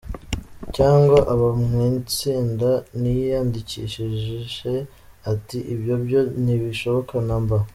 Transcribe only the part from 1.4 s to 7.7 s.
mw’itsinda ntiyiyandikishe ati ibyo byo ntibishoboka namba.